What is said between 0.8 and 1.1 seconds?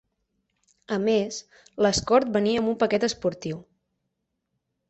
A